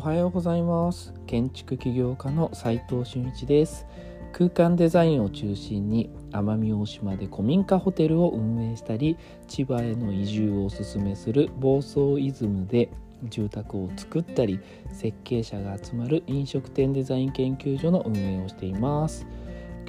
[0.00, 1.12] おはようございます。
[1.26, 3.86] 建築起業家の斉藤俊一です。
[4.32, 12.88] 空間デザインを中心に奄美大島で古民家ホテルを運営したり千葉への移住をおすすめする房総イズムで
[13.24, 14.58] 住宅を作ったり
[14.90, 19.26] 設計者が集まる飲食店デザイン研究所の運営をしています。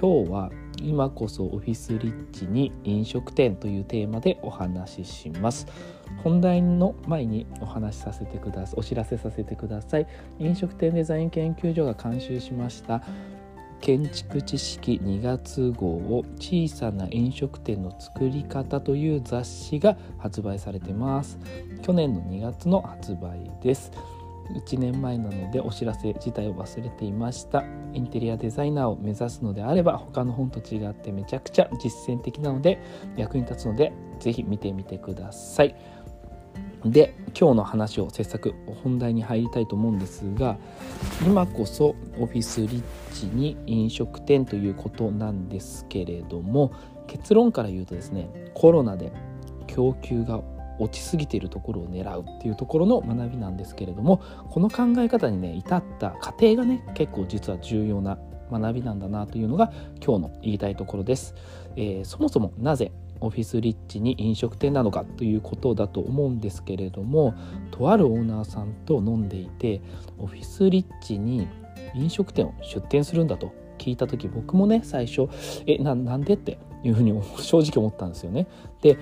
[0.00, 0.50] 今日は
[0.82, 5.66] 今こそオフィスリッチに飲食店というテーマでお話しします。
[6.22, 8.80] 本題の前にお話しさせてください。
[8.80, 10.06] お知らせさせてください。
[10.38, 13.02] 飲食店デザイン研究所が監修しました。
[13.80, 21.38] 建築知識2月号を小さな飲食店の作り方という雑誌が発売されてます。
[21.82, 23.92] 去年の2月の発売です。
[24.54, 27.64] 1年前なのでお知らせ自体を忘れていました。
[27.94, 32.78] インテリアデザイナーを目指すのであれば他の本と違ってめちゃくちゃ実践的なので
[33.16, 35.74] 役に立つので是非見てみてください。
[36.84, 40.58] で今日の話を切削本題に入りたいと思うんですが
[41.26, 46.72] 今こそオフィスリッチに飲食店ということなんですけれども
[47.08, 49.12] 結論から言うとですねコロナで
[49.66, 50.40] 供給が
[50.78, 58.18] 落ちすぎているところを狙うっていうところの学びなんですけれどもこの考え方にね至った過程がね結構実は重要な
[58.50, 59.72] 学びなんだなというのが
[60.04, 61.34] 今日の言いたいところです。
[61.76, 67.34] えー、そもそもなぜオフィスリッチに飲食店なのかということだと思うんですけれども
[67.70, 69.80] とあるオーナーさんと飲んでいて
[70.18, 71.48] オフィスリッチに
[71.94, 75.28] 飲食店を出店するんだと聞いた時僕もね最初
[75.66, 78.46] えなんでっていうふうに正直思ったんですよね。
[78.82, 78.98] で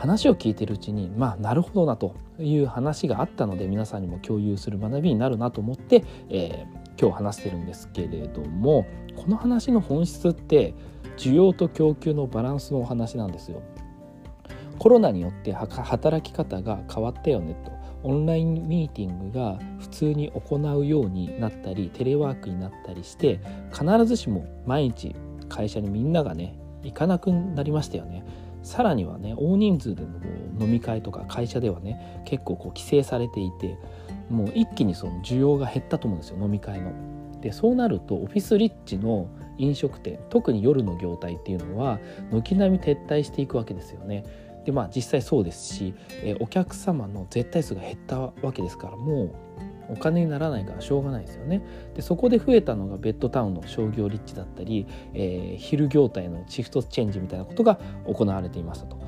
[0.00, 10.72] 話を聞いてるうちにまあなるほどなという話があったので皆さんにも共有する学びになるなと思って、えー、今日話してるんですけれどもこの話の本質って
[11.18, 13.60] 需要と供給のバランスのお話なんですよ。
[14.78, 17.70] コロナによって働き方が変わったよねと
[18.02, 23.38] オンラインミーティングが普通に行うようになったりテレワークになったりして
[23.70, 25.14] 必ずしも毎日
[25.50, 28.24] 会社にみんながね行かなくなりましたよね。
[28.62, 30.26] さらにはね大人数でのこ
[30.58, 33.78] う飲み会とか会社ではね結構こう規制されていて
[34.28, 36.92] もう一気にその需要が減ったと思うんですよ飲み会の。
[37.40, 41.98] でそうなるとオフィスリッチの飲食店特に夜の業態っていうのは
[42.30, 44.24] 軒並み撤退していくわけですよね。
[44.64, 49.30] でまあ実際そうですし、えお客様の絶対数が減ったわけですからもう
[49.90, 51.62] お金にならないからしょうがないですよね。
[51.94, 58.98] でそこで増えたのがベッドタウンの商業立地だったり、えー、昼業態のシフトチェンジみたいなことが行われていましたと。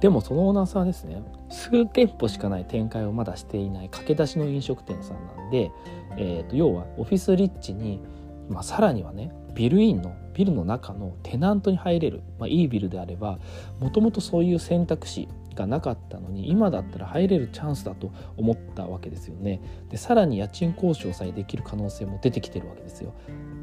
[0.00, 5.72] でもそのオーナーさんはですね数店舗しかない展開をまだしていない駆け出しの飲食店さんなんで、
[6.16, 8.00] えーと、要はオフィス立地に、
[8.48, 13.40] まあ、さらにはねビルインのビルの中のテナントに入れる、まあ、いいビルであれば
[13.80, 15.26] もともとそういう選択肢
[15.56, 19.60] がなかったのに今だったら入れるチャンスだと思ったわけですよね。
[19.90, 23.14] でさらに家賃交渉さえできる可能性も出てきてるわけですよ。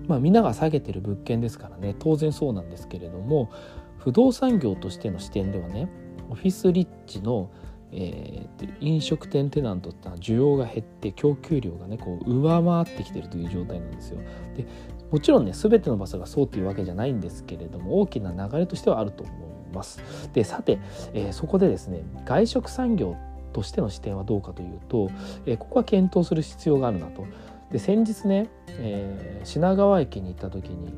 [0.09, 3.49] まあみんなが下げてる物件ですからね当然そうなんですけれども
[3.97, 5.87] 不動産業としての視点ではね
[6.29, 7.49] オフィス立地の
[7.91, 14.19] えー、飲食店テナントってのは需要が減って供給量がねこう上回ってきてるという状態なんですよ。
[14.55, 14.65] で
[15.11, 19.33] もちろんね全ての場所がそうというわけじゃないんですけれども大きな流れとしてはあると思
[19.71, 20.01] います。
[20.33, 20.79] でさて、
[21.13, 23.15] えー、そこでですね外食産業
[23.53, 25.09] としての視点はどうかというと、
[25.45, 27.25] えー、ここは検討する必要があるなと。
[27.71, 30.93] で先日ね、えー、品川駅に行った時に、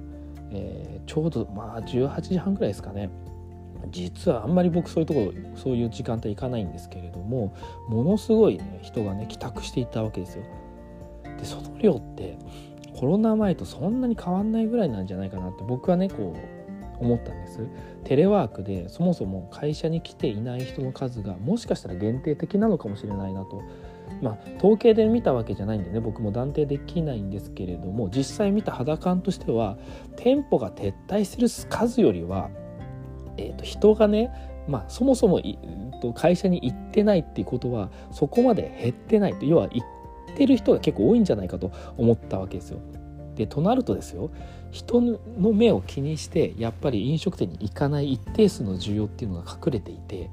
[0.52, 3.10] えちょうどまあ18時半ぐらいですかね
[3.90, 7.54] 実はあんまり僕そういうところそういう時間帯行かないんですけれども
[7.88, 10.44] ものすごい、ね、人がね帰宅していったわけですよ。
[11.38, 12.38] でその量って
[13.00, 17.60] コロナ前とそんなに変わんないぐらいなんじゃないかなって僕はねこう思ったんです
[18.04, 23.62] テレワークでそもそも会社に来ていない人の数がもしかしたら限定的なのかもしれないなと
[24.22, 29.78] まあ統計で見たわけじゃないんでね僕も断定できないんですけれども実際見た肌感としては
[30.16, 32.50] 店舗が撤退する数よりは、
[33.38, 34.32] えー、と人がね
[34.68, 42.80] まあ、そもそもえー、と会社に行ってないっていうことはそこまで減ってないと要は行ってる人が結構多いんじゃないかと思ったわけですよ。
[43.36, 44.32] でとなるとですよ
[44.72, 45.20] 人の
[45.54, 50.30] 目を気にしてやっぱり飲食店に行かない一定数の需要っていうのが隠れていて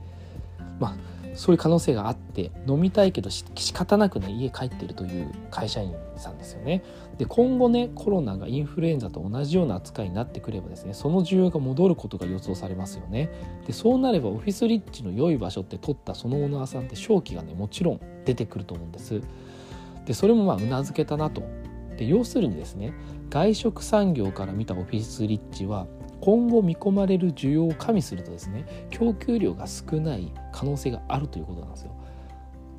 [0.80, 6.82] まあそういう可能性があって飲みたいけど仕方なくね家帰ってるという会社員さんですよね。
[7.18, 13.30] で今後ねコロナがインフルエンザと同じような扱いになってくればですねその需要が戻ることが予想されますよね。
[13.66, 19.20] でそうなればオフィス立地の良い場所って取ったそのオーナーさんって正気がねもちろん出てくると思うんです。
[20.06, 21.42] でそれもまあうなずけたなと。
[21.96, 22.92] で要するにですね
[23.30, 25.86] 外食産業から見たオフィス立地は
[26.24, 31.94] 今後見込まれる需要を加味するとですね供給量が少ない可能性があるということなんですよ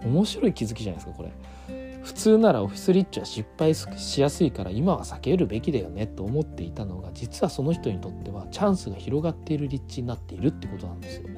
[0.03, 1.31] 面白い気づきじゃないですかこれ
[2.01, 11.29] 普通ならオフィスリッチは失敗しやすいから今は避けるべきだよねと思っていたのが実はその人にとってはチャンスが広がっている立地になっているってことなんですよ。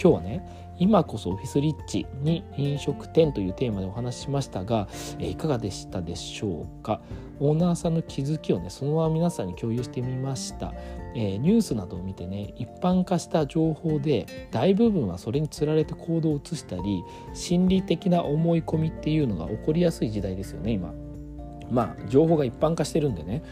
[0.00, 4.88] 今日はね今こそオフィスリッチに飲食店というテーマでお話ししましたが、
[5.20, 7.00] いかがでしたでしょうか？
[7.38, 10.72] オーナーさんの気づきをねそのまま皆さんに共有してみました、
[11.14, 17.04] えー、ニュースなどを見てね一般化した情報で大部分はそれにつられて行動を移したり
[17.34, 20.92] 心理的な思い込みっていうのが起こりやすい時代ですよね今。
[21.70, 23.42] まあ情報が一般化してるんでね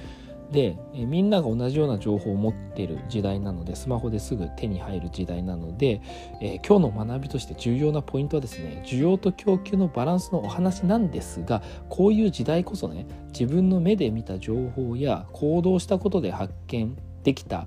[0.51, 6.01] でえみんなが同じような情報を持ってる時代なのでスマホですぐ手に入る時代なので、
[6.41, 17.67] えー、今日の学びとして重要なポイントはですね需要と供給のバランスのお話なんですがこういう時代こそね自分の目で見た情報や行動したことで発見できた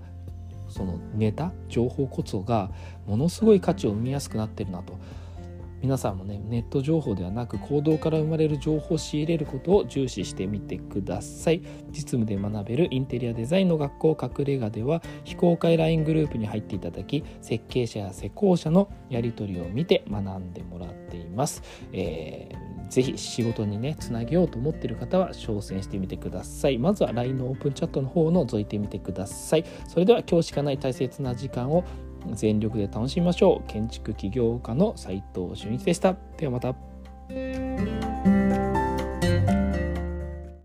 [0.68, 2.72] そのネタ情報こそが
[3.06, 4.98] ものすごい価値を生みやすくなってるなと
[5.84, 11.62] 皆さんもねネット情報ではなく行動から生まれる情報を仕入れることを重視してみてください。
[11.90, 26.78] 実務で学べるインテリアデザインの学校隠れ家では非公開 LINE グループに入っていただき設計者や施工者のやり取りを見て学んでもらっています、えー、ぜひ仕事にねつなげようと思っている方は挑戦してみてください。
[26.78, 29.66] まずは LINE のオープンチャットの方を覗いてみてください。
[29.90, 31.84] それでは今日しかない大切な時間を
[32.32, 33.68] 全力で楽しみましょう。
[33.68, 36.16] 建築起業家の斉藤俊一でした。
[36.38, 36.74] ではまた。